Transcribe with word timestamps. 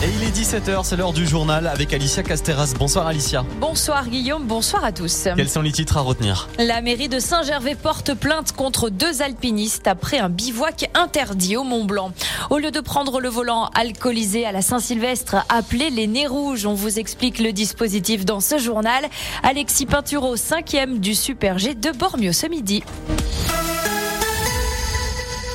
Et 0.00 0.10
il 0.14 0.22
est 0.22 0.30
17h, 0.30 0.84
c'est 0.84 0.96
l'heure 0.96 1.12
du 1.12 1.26
journal 1.26 1.66
avec 1.66 1.92
Alicia 1.92 2.22
Casteras. 2.22 2.72
Bonsoir 2.78 3.08
Alicia. 3.08 3.44
Bonsoir 3.58 4.06
Guillaume, 4.06 4.46
bonsoir 4.46 4.84
à 4.84 4.92
tous. 4.92 5.26
Quels 5.34 5.48
sont 5.48 5.60
les 5.60 5.72
titres 5.72 5.96
à 5.96 6.02
retenir 6.02 6.48
La 6.58 6.80
mairie 6.82 7.08
de 7.08 7.18
Saint-Gervais 7.18 7.74
porte 7.74 8.14
plainte 8.14 8.52
contre 8.52 8.90
deux 8.90 9.22
alpinistes 9.22 9.88
après 9.88 10.18
un 10.18 10.28
bivouac 10.28 10.88
interdit 10.94 11.56
au 11.56 11.64
Mont 11.64 11.84
Blanc. 11.84 12.12
Au 12.50 12.58
lieu 12.58 12.70
de 12.70 12.78
prendre 12.78 13.20
le 13.20 13.28
volant 13.28 13.70
alcoolisé 13.74 14.46
à 14.46 14.52
la 14.52 14.62
Saint-Sylvestre, 14.62 15.44
appelez 15.48 15.90
les 15.90 16.06
nez 16.06 16.28
rouges. 16.28 16.64
On 16.64 16.74
vous 16.74 17.00
explique 17.00 17.40
le 17.40 17.52
dispositif 17.52 18.24
dans 18.24 18.38
ce 18.38 18.56
journal. 18.56 19.04
Alexis 19.42 19.86
Pinturo, 19.86 20.36
cinquième 20.36 21.00
du 21.00 21.16
Super 21.16 21.58
G 21.58 21.74
de 21.74 21.90
Bormio 21.90 22.32
ce 22.32 22.46
midi. 22.46 22.84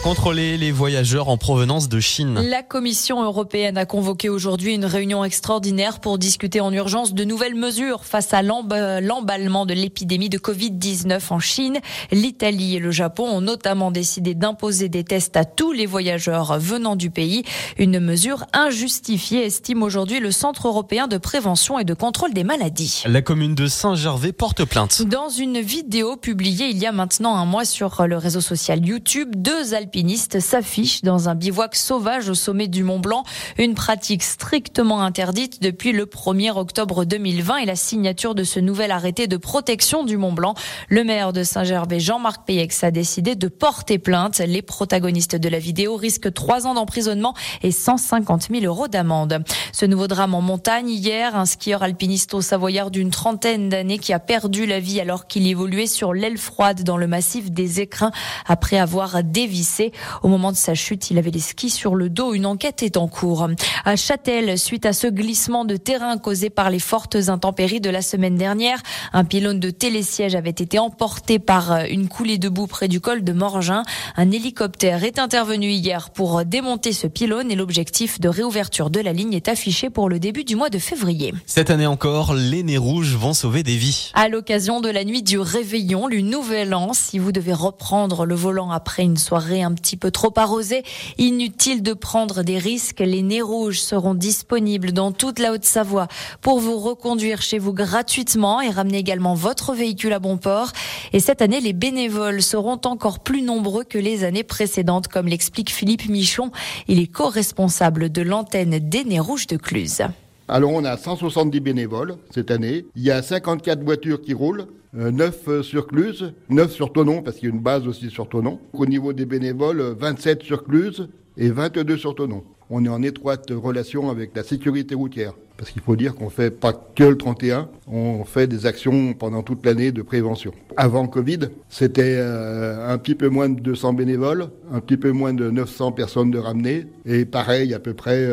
Contrôler 0.04 0.58
les 0.58 0.74
voyageurs 0.74 1.30
en 1.30 1.38
provenance 1.38 1.88
de 1.88 2.02
Chine. 2.02 2.38
La 2.50 2.62
Commission 2.62 3.24
européenne 3.24 3.78
a 3.78 3.86
convoqué 3.86 4.28
aujourd'hui 4.28 4.76
une 4.76 4.84
réunion 4.84 5.24
extraordinaire 5.24 6.02
pour 6.02 6.18
discuter 6.18 6.60
en 6.60 6.74
urgence 6.74 7.14
de 7.14 7.24
nouvelles 7.24 7.56
mesures 7.56 8.04
face 8.04 8.34
à 8.34 8.42
l'emballement 8.42 9.66
de 9.66 9.74
l'épidémie 9.74 10.28
de 10.28 10.38
Covid-19 10.38 11.22
en 11.30 11.40
Chine. 11.40 11.80
L'Italie 12.12 12.76
et 12.76 12.80
le 12.80 12.92
Japon 12.92 13.24
ont 13.30 13.40
notamment 13.40 13.92
décidé 13.92 14.36
d'imposer 14.36 14.90
des 14.90 15.06
tests 15.06 15.38
à 15.38 15.46
tous 15.46 15.72
les 15.72 15.86
voyageurs 15.86 16.60
venant 16.60 16.98
du 16.98 17.10
pays. 17.10 17.44
Une 17.78 18.02
mesure 18.02 18.44
injustifiée, 18.52 19.46
estime 19.46 19.84
aujourd'hui 19.84 20.20
le 20.20 20.34
Centre 20.34 20.68
européen 20.68 21.08
de 21.08 21.18
prévention 21.18 21.80
et 21.80 21.86
de 21.86 21.94
contrôle 21.94 22.34
des 22.34 22.44
maladies. 22.44 23.04
La 23.06 23.22
commune 23.22 23.56
de 23.56 23.68
Saint-Gervais 23.68 24.34
porte 24.34 24.66
plainte. 24.66 25.04
Dans 25.04 25.30
une 25.30 25.62
vidéo 25.62 26.18
publiée 26.18 26.68
il 26.68 26.78
y 26.78 26.86
a 26.86 26.92
maintenant 26.92 27.38
un 27.38 27.46
mois 27.46 27.64
sur 27.64 28.06
le 28.06 28.18
réseau 28.18 28.42
social 28.42 28.86
YouTube, 28.86 29.30
deux 29.38 29.74
alpinistes 29.74 29.93
s'affichent 30.40 31.04
dans 31.04 31.30
un 31.30 31.36
bivouac 31.36 31.76
sauvage 31.76 32.30
au 32.30 32.34
sommet 32.34 32.68
du 32.68 32.84
Mont 32.84 33.00
Blanc, 33.00 33.24
une 33.58 33.76
pratique 33.76 34.24
strictement 34.24 35.02
interdite 35.02 35.62
depuis 35.62 35.92
le 35.92 36.06
1er 36.06 36.58
octobre 36.58 37.06
2020 37.06 37.58
et 37.58 37.66
la 37.66 37.76
signature 37.76 38.34
de 38.34 38.44
ce 38.44 38.60
nouvel 38.60 38.92
arrêté 38.92 39.28
de 39.28 39.38
protection 39.38 40.04
du 40.04 40.18
Mont 40.18 40.34
Blanc. 40.34 40.56
Le 40.90 41.04
maire 41.04 41.34
de 41.34 41.44
Saint-Gervais, 41.44 42.00
Jean-Marc 42.00 42.46
Payex, 42.46 42.84
a 42.84 42.92
décidé 42.92 43.36
de 43.36 43.48
porter 43.48 44.00
plainte. 44.00 44.40
Les 44.40 44.62
protagonistes 44.62 45.36
de 45.36 45.50
la 45.50 45.60
vidéo 45.60 45.96
risquent 45.96 46.34
trois 46.34 46.66
ans 46.66 46.74
d'emprisonnement 46.74 47.36
et 47.62 47.72
150 47.72 48.50
000 48.52 48.66
euros 48.66 48.88
d'amende. 48.88 49.44
Ce 49.72 49.86
nouveau 49.86 50.08
drame 50.08 50.34
en 50.34 50.42
montagne, 50.42 50.90
hier, 50.90 51.36
un 51.36 51.46
skieur 51.46 51.84
alpiniste 51.84 52.34
au 52.34 52.42
Savoyard 52.42 52.92
d'une 52.92 53.12
trentaine 53.12 53.70
d'années 53.70 54.00
qui 54.00 54.14
a 54.14 54.20
perdu 54.20 54.66
la 54.66 54.80
vie 54.80 55.00
alors 55.00 55.28
qu'il 55.28 55.48
évoluait 55.48 55.88
sur 55.88 56.14
l'aile 56.14 56.38
froide 56.38 56.84
dans 56.84 56.98
le 56.98 57.08
massif 57.08 57.52
des 57.52 57.80
Écrins 57.80 58.12
après 58.48 58.78
avoir 58.78 59.24
dévissé 59.24 59.83
au 60.22 60.28
moment 60.28 60.52
de 60.52 60.58
sa 60.58 60.76
chute, 60.76 61.12
il 61.12 61.18
avait 61.18 61.32
les 61.32 61.40
skis 61.40 61.70
sur 61.70 61.96
le 61.96 62.10
dos. 62.10 62.34
Une 62.34 62.46
enquête 62.46 62.84
est 62.84 62.98
en 62.98 63.08
cours. 63.08 63.48
À 63.86 63.96
Châtel, 63.96 64.58
suite 64.58 64.86
à 64.86 64.94
ce 64.94 65.08
glissement 65.08 65.66
de 65.66 65.76
terrain 65.78 66.18
causé 66.18 66.50
par 66.50 66.70
les 66.70 66.80
fortes 66.80 67.16
intempéries 67.28 67.82
de 67.82 67.90
la 67.90 68.02
semaine 68.02 68.36
dernière, 68.36 68.82
un 69.12 69.24
pylône 69.24 69.60
de 69.60 69.70
télésiège 69.70 70.36
avait 70.36 70.50
été 70.50 70.80
emporté 70.80 71.40
par 71.40 71.86
une 71.90 72.08
coulée 72.08 72.38
de 72.38 72.50
boue 72.50 72.68
près 72.68 72.88
du 72.88 73.02
col 73.02 73.24
de 73.24 73.34
Morgin. 73.34 73.84
Un 74.16 74.32
hélicoptère 74.32 75.04
est 75.04 75.20
intervenu 75.20 75.70
hier 75.70 76.10
pour 76.12 76.46
démonter 76.46 76.94
ce 76.94 77.08
pylône 77.08 77.52
et 77.52 77.56
l'objectif 77.56 78.20
de 78.20 78.30
réouverture 78.30 78.90
de 78.90 79.00
la 79.00 79.14
ligne 79.14 79.34
est 79.34 79.48
affiché 79.48 79.90
pour 79.90 80.10
le 80.10 80.20
début 80.20 80.44
du 80.44 80.56
mois 80.56 80.70
de 80.70 80.80
février. 80.80 81.34
Cette 81.46 81.70
année 81.70 81.88
encore, 81.88 82.34
les 82.34 82.64
nez 82.64 82.78
rouges 82.78 83.16
vont 83.16 83.34
sauver 83.34 83.64
des 83.64 83.78
vies. 83.78 84.12
À 84.14 84.30
l'occasion 84.30 84.82
de 84.82 84.90
la 84.90 85.04
nuit 85.04 85.24
du 85.24 85.40
réveillon, 85.40 86.08
du 86.08 86.24
nouvel 86.24 86.74
an, 86.74 86.94
si 86.94 87.20
vous 87.20 87.32
devez 87.32 87.54
reprendre 87.54 88.26
le 88.26 88.36
volant 88.36 88.72
après 88.72 89.04
une 89.04 89.18
soirée 89.18 89.64
un 89.64 89.73
un 89.74 89.76
petit 89.76 89.98
peu 89.98 90.12
trop 90.12 90.32
arrosé. 90.36 90.84
Inutile 91.18 91.82
de 91.82 91.94
prendre 91.94 92.44
des 92.44 92.60
risques. 92.60 93.00
Les 93.00 93.24
nez 93.24 93.42
rouges 93.42 93.82
seront 93.82 94.14
disponibles 94.14 94.92
dans 94.92 95.12
toute 95.12 95.40
la 95.40 95.52
Haute-Savoie 95.52 96.08
pour 96.42 96.60
vous 96.60 96.80
reconduire 96.80 97.42
chez 97.42 97.58
vous 97.58 97.74
gratuitement 97.74 98.62
et 98.62 98.70
ramener 98.70 99.00
également 99.00 99.34
votre 99.34 99.74
véhicule 99.74 100.14
à 100.14 100.20
bon 100.20 100.38
port. 100.38 100.72
Et 101.12 101.20
cette 101.20 101.42
année, 101.42 101.60
les 101.60 101.74
bénévoles 101.74 102.44
seront 102.44 102.80
encore 102.86 103.20
plus 103.20 103.42
nombreux 103.42 103.84
que 103.84 103.98
les 103.98 104.24
années 104.24 104.44
précédentes, 104.44 105.08
comme 105.08 105.28
l'explique 105.28 105.72
Philippe 105.72 106.08
Michon. 106.08 106.52
Il 106.88 107.00
est 107.00 107.08
co-responsable 107.08 108.12
de 108.12 108.22
l'antenne 108.22 108.78
des 108.78 109.04
nez 109.04 109.20
rouges 109.20 109.48
de 109.48 109.58
Cluse. 109.58 110.04
Alors 110.48 110.72
on 110.74 110.84
a 110.84 110.98
170 110.98 111.60
bénévoles 111.62 112.16
cette 112.32 112.52
année. 112.52 112.86
Il 112.96 113.04
y 113.04 113.12
a 113.12 113.22
54 113.22 113.84
voitures 113.84 114.22
qui 114.22 114.34
roulent. 114.34 114.66
9 114.96 115.48
euh, 115.48 115.64
sur 115.64 115.88
Cluse, 115.88 116.34
9 116.50 116.72
sur 116.72 116.94
Tonon, 116.94 117.24
parce 117.24 117.38
qu'il 117.38 117.50
y 117.50 117.52
a 117.52 117.56
une 117.56 117.62
base 117.64 117.88
aussi 117.88 118.12
sur 118.12 118.30
Tonon. 118.30 118.60
Au 118.74 118.86
niveau 118.86 119.12
des 119.12 119.26
bénévoles, 119.26 119.82
27 119.98 120.44
sur 120.44 120.64
Cluse 120.64 121.10
et 121.36 121.50
22 121.50 121.98
sur 121.98 122.14
Tonon. 122.14 122.44
On 122.70 122.86
est 122.86 122.90
en 122.90 123.02
étroite 123.02 123.50
relation 123.50 124.12
avec 124.12 124.36
la 124.36 124.44
sécurité 124.44 124.94
routière. 124.94 125.34
Parce 125.64 125.72
qu'il 125.72 125.82
faut 125.82 125.96
dire 125.96 126.14
qu'on 126.14 126.30
fait 126.30 126.52
pas 126.52 126.74
que 126.74 127.06
le 127.06 127.18
31, 127.18 127.70
on 127.88 128.26
fait 128.26 128.48
des 128.48 128.66
actions 128.66 129.14
pendant 129.14 129.44
toute 129.44 129.66
l'année 129.66 129.94
de 129.94 130.02
prévention. 130.02 130.52
Avant 130.76 131.08
Covid, 131.08 131.40
c'était 131.70 132.18
euh, 132.18 132.94
un 132.94 132.98
petit 132.98 133.16
peu 133.16 133.30
moins 133.30 133.48
de 133.48 133.62
200 133.62 133.94
bénévoles, 133.94 134.50
un 134.74 134.82
petit 134.82 134.98
peu 134.98 135.12
moins 135.12 135.34
de 135.34 135.50
900 135.50 135.94
personnes 135.94 136.32
de 136.32 136.38
ramener, 136.38 136.88
et 137.06 137.24
pareil, 137.24 137.74
à 137.74 137.80
peu 137.80 137.94
près 137.94 138.28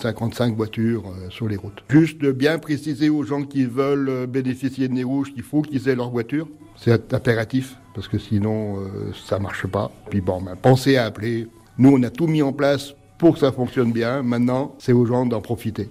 55 0.00 0.52
euh, 0.52 0.56
voitures 0.56 1.04
euh, 1.08 1.28
sur 1.28 1.48
les 1.48 1.56
routes. 1.56 1.84
Juste 1.90 2.18
de 2.22 2.32
bien 2.32 2.58
préciser 2.58 3.10
aux 3.10 3.24
gens 3.24 3.42
qui 3.42 3.66
veulent 3.66 4.26
bénéficier 4.26 4.88
de 4.88 4.94
Nez 4.94 5.04
Rouge 5.04 5.34
qu'il 5.34 5.42
faut 5.42 5.60
qu'ils 5.60 5.86
aient 5.90 5.96
leur 5.96 6.08
voiture. 6.08 6.48
C'est 6.78 7.12
impératif, 7.12 7.76
parce 7.94 8.08
que 8.08 8.16
sinon, 8.16 8.78
ça 9.26 9.38
marche 9.38 9.66
pas. 9.66 9.92
Puis 10.08 10.22
bon, 10.22 10.40
ben, 10.40 10.56
pensez 10.56 10.96
à 10.96 11.04
appeler. 11.04 11.46
Nous, 11.76 11.90
on 11.94 12.02
a 12.02 12.08
tout 12.08 12.26
mis 12.26 12.40
en 12.40 12.54
place 12.54 12.94
pour 13.18 13.34
que 13.34 13.40
ça 13.40 13.52
fonctionne 13.52 13.92
bien. 13.92 14.22
Maintenant, 14.22 14.74
c'est 14.78 14.94
aux 14.94 15.04
gens 15.04 15.26
d'en 15.26 15.42
profiter. 15.42 15.90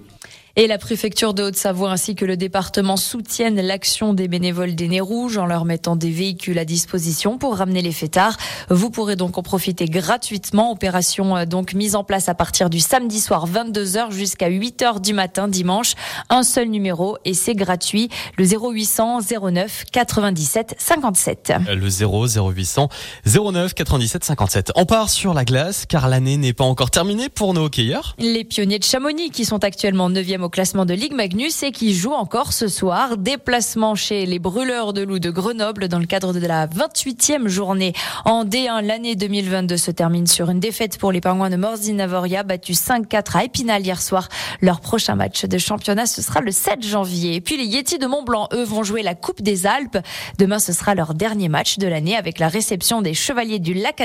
Et 0.57 0.67
la 0.67 0.77
préfecture 0.77 1.33
de 1.33 1.43
Haute-Savoie 1.43 1.91
ainsi 1.91 2.13
que 2.13 2.25
le 2.25 2.35
département 2.35 2.97
soutiennent 2.97 3.61
l'action 3.61 4.13
des 4.13 4.27
bénévoles 4.27 4.75
des 4.75 4.89
Nez 4.89 4.99
Rouges 4.99 5.37
en 5.37 5.45
leur 5.45 5.63
mettant 5.63 5.95
des 5.95 6.11
véhicules 6.11 6.59
à 6.59 6.65
disposition 6.65 7.37
pour 7.37 7.55
ramener 7.55 7.81
les 7.81 7.93
fêtards. 7.93 8.35
Vous 8.69 8.89
pourrez 8.89 9.15
donc 9.15 9.37
en 9.37 9.43
profiter 9.43 9.85
gratuitement. 9.85 10.71
Opération 10.73 11.37
euh, 11.37 11.45
donc 11.45 11.73
mise 11.73 11.95
en 11.95 12.03
place 12.03 12.27
à 12.27 12.33
partir 12.33 12.69
du 12.69 12.81
samedi 12.81 13.21
soir 13.21 13.47
22h 13.47 14.11
jusqu'à 14.11 14.49
8h 14.49 14.99
du 14.99 15.13
matin 15.13 15.47
dimanche. 15.47 15.93
Un 16.29 16.43
seul 16.43 16.67
numéro 16.67 17.17
et 17.23 17.33
c'est 17.33 17.55
gratuit. 17.55 18.09
Le 18.37 18.43
0800 18.45 19.19
09 19.51 19.85
97 19.89 20.75
57. 20.77 21.53
Le 21.69 21.89
0 21.89 22.27
0800 22.27 22.89
09 23.25 23.73
97 23.73 24.25
57. 24.25 24.71
On 24.75 24.85
part 24.85 25.09
sur 25.09 25.33
la 25.33 25.45
glace 25.45 25.85
car 25.85 26.09
l'année 26.09 26.35
n'est 26.35 26.51
pas 26.51 26.65
encore 26.65 26.91
terminée 26.91 27.29
pour 27.29 27.53
nos 27.53 27.65
hockeyeurs. 27.65 28.15
Les 28.19 28.43
pionniers 28.43 28.79
de 28.79 28.83
Chamonix 28.83 29.29
qui 29.29 29.45
sont 29.45 29.63
actuellement 29.63 30.09
9e 30.09 30.40
au 30.43 30.49
classement 30.49 30.85
de 30.85 30.93
Ligue 30.93 31.13
Magnus 31.13 31.63
et 31.63 31.71
qui 31.71 31.93
joue 31.93 32.11
encore 32.11 32.53
ce 32.53 32.67
soir. 32.67 33.17
Déplacement 33.17 33.95
chez 33.95 34.25
les 34.25 34.39
Brûleurs 34.39 34.93
de 34.93 35.01
Loup 35.01 35.19
de 35.19 35.29
Grenoble 35.29 35.87
dans 35.87 35.99
le 35.99 36.05
cadre 36.05 36.33
de 36.33 36.45
la 36.45 36.67
28e 36.67 37.47
journée 37.47 37.93
en 38.25 38.45
D1. 38.45 38.85
L'année 38.85 39.15
2022 39.15 39.77
se 39.77 39.91
termine 39.91 40.27
sur 40.27 40.49
une 40.49 40.59
défaite 40.59 40.97
pour 40.97 41.11
les 41.11 41.21
Pingouins 41.21 41.49
de 41.49 41.55
Morzine-Navoria, 41.55 42.43
battus 42.43 42.79
5-4 42.79 43.37
à 43.37 43.43
Épinal 43.45 43.81
hier 43.81 44.01
soir. 44.01 44.29
Leur 44.61 44.81
prochain 44.81 45.15
match 45.15 45.45
de 45.45 45.57
championnat, 45.57 46.05
ce 46.05 46.21
sera 46.21 46.41
le 46.41 46.51
7 46.51 46.85
janvier. 46.85 47.35
Et 47.35 47.41
puis 47.41 47.57
les 47.57 47.65
Yetis 47.65 47.97
de 47.97 48.07
Mont-Blanc, 48.07 48.49
eux, 48.53 48.63
vont 48.63 48.83
jouer 48.83 49.03
la 49.03 49.15
Coupe 49.15 49.41
des 49.41 49.65
Alpes. 49.65 49.97
Demain, 50.37 50.59
ce 50.59 50.73
sera 50.73 50.95
leur 50.95 51.13
dernier 51.13 51.49
match 51.49 51.77
de 51.77 51.87
l'année 51.87 52.15
avec 52.15 52.39
la 52.39 52.47
réception 52.47 53.01
des 53.01 53.13
Chevaliers 53.13 53.59
du 53.59 53.73
Lac 53.73 54.01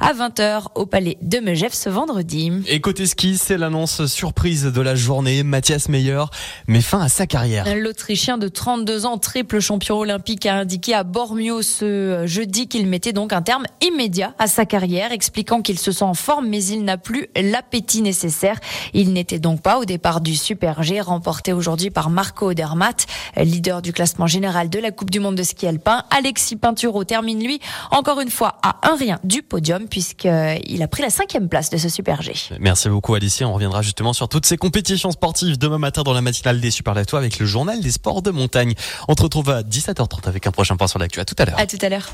à 0.00 0.12
20h 0.12 0.66
au 0.74 0.86
Palais 0.86 1.18
de 1.22 1.38
Megève 1.38 1.74
ce 1.74 1.88
vendredi. 1.88 2.52
Et 2.68 2.80
côté 2.80 3.06
ski, 3.06 3.36
c'est 3.38 3.58
l'annonce 3.58 4.06
surprise 4.06 4.64
de 4.64 4.80
la 4.80 4.94
journée. 4.94 5.42
Mathias 5.56 5.88
Meyer 5.88 6.24
met 6.66 6.82
fin 6.82 7.00
à 7.00 7.08
sa 7.08 7.26
carrière. 7.26 7.64
L'Autrichien 7.74 8.36
de 8.36 8.46
32 8.46 9.06
ans, 9.06 9.16
triple 9.16 9.60
champion 9.60 9.96
olympique, 9.96 10.44
a 10.44 10.54
indiqué 10.54 10.92
à 10.92 11.02
Bormio 11.02 11.62
ce 11.62 12.24
jeudi 12.26 12.68
qu'il 12.68 12.86
mettait 12.86 13.14
donc 13.14 13.32
un 13.32 13.40
terme 13.40 13.64
immédiat 13.80 14.34
à 14.38 14.48
sa 14.48 14.66
carrière, 14.66 15.12
expliquant 15.12 15.62
qu'il 15.62 15.78
se 15.78 15.92
sent 15.92 16.04
en 16.04 16.12
forme 16.12 16.46
mais 16.48 16.62
il 16.62 16.84
n'a 16.84 16.98
plus 16.98 17.28
l'appétit 17.34 18.02
nécessaire. 18.02 18.60
Il 18.92 19.14
n'était 19.14 19.38
donc 19.38 19.62
pas 19.62 19.78
au 19.78 19.86
départ 19.86 20.20
du 20.20 20.36
Super 20.36 20.82
G, 20.82 21.00
remporté 21.00 21.54
aujourd'hui 21.54 21.88
par 21.88 22.10
Marco 22.10 22.50
Odermatt, 22.50 23.06
leader 23.38 23.80
du 23.80 23.94
classement 23.94 24.26
général 24.26 24.68
de 24.68 24.78
la 24.78 24.90
Coupe 24.90 25.10
du 25.10 25.20
Monde 25.20 25.36
de 25.36 25.42
ski 25.42 25.66
alpin. 25.66 26.04
Alexis 26.10 26.56
Pinturo 26.56 27.04
termine 27.04 27.42
lui 27.42 27.60
encore 27.90 28.20
une 28.20 28.30
fois 28.30 28.58
à 28.62 28.76
un 28.90 28.96
rien 28.96 29.18
du 29.24 29.40
podium 29.40 29.88
puisqu'il 29.88 30.82
a 30.82 30.88
pris 30.88 31.02
la 31.02 31.08
cinquième 31.08 31.48
place 31.48 31.70
de 31.70 31.78
ce 31.78 31.88
Super 31.88 32.20
G. 32.20 32.34
Merci 32.60 32.90
beaucoup 32.90 33.14
Alicia. 33.14 33.48
On 33.48 33.54
reviendra 33.54 33.80
justement 33.80 34.12
sur 34.12 34.28
toutes 34.28 34.44
ces 34.44 34.58
compétitions 34.58 35.12
sportives 35.12 35.45
demain 35.54 35.78
matin 35.78 36.02
dans 36.02 36.12
la 36.12 36.20
matinale 36.20 36.60
des 36.60 36.70
Super 36.70 36.94
Latois 36.94 37.18
avec 37.18 37.38
le 37.38 37.46
journal 37.46 37.80
des 37.80 37.90
sports 37.90 38.22
de 38.22 38.30
montagne. 38.30 38.74
On 39.08 39.16
se 39.16 39.22
retrouve 39.22 39.50
à 39.50 39.62
17h30 39.62 40.28
avec 40.28 40.46
un 40.46 40.50
prochain 40.50 40.76
point 40.76 40.88
sur 40.88 40.98
l'actu. 40.98 41.20
À 41.20 41.24
tout 41.24 41.36
à 41.38 41.44
l'heure. 41.44 41.58
À 41.58 41.66
tout 41.66 41.78
à 41.80 41.88
l'heure. 41.88 42.10